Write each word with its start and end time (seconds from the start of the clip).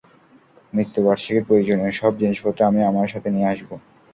মূত্য 0.73 0.95
বার্ষিকীর 1.05 1.47
প্রয়োজনীয় 1.47 1.93
সব 2.01 2.11
জিনিসপত্র 2.21 2.59
আমি 2.69 2.79
আমার 2.89 3.07
সাথে 3.13 3.29
নিয়ে 3.35 3.51
আসবো। 3.53 3.75